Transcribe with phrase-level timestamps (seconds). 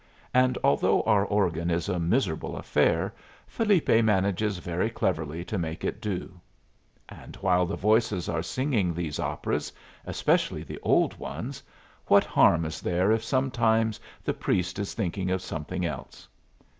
[0.33, 3.13] And although our organ is a miserable affair,
[3.45, 6.41] Felipe manages very cleverly to make it do.
[7.07, 9.71] And while the voices are singing these operas,
[10.03, 11.61] especially the old ones,
[12.07, 16.27] what harm is there if sometimes the priest is thinking of something else?